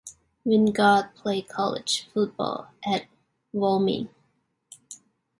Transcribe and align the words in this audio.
Wingard 0.43 1.13
played 1.13 1.47
college 1.47 2.07
football 2.11 2.71
at 2.83 3.05
Wyoming. 3.53 4.09